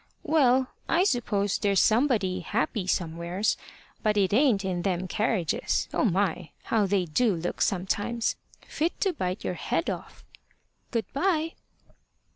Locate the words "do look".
7.05-7.61